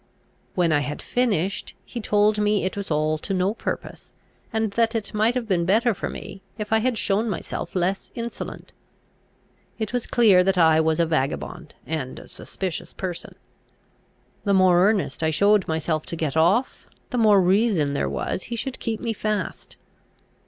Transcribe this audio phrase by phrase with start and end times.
[0.55, 4.13] When I had finished, he told me it was all to no purpose,
[4.51, 8.09] and that it might have been better for me, if I had shown myself less
[8.15, 8.73] insolent.
[9.77, 13.35] It was clear that I was a vagabond and a suspicious person.
[14.43, 18.55] The more earnest I showed myself to get off, the more reason there was he
[18.55, 19.77] should keep me fast.